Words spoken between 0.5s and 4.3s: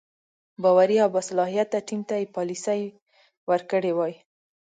باوري او باصلاحیته ټیم ته یې پالیسي ورکړې وای.